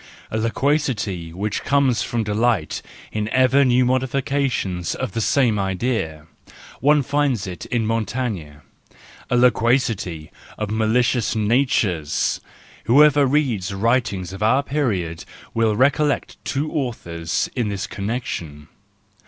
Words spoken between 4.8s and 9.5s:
of the same idea: one finds it in Montaigne. A